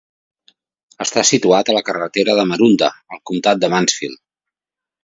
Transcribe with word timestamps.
Està 1.05 1.23
situat 1.31 1.69
a 1.69 1.77
la 1.79 1.83
carretera 1.91 2.37
de 2.41 2.47
Maroondah, 2.53 2.93
al 3.17 3.25
comtat 3.33 3.65
de 3.67 3.73
Mansfield. 3.77 4.25